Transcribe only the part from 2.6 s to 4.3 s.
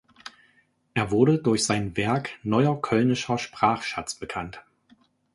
kölnischer Sprachschatz"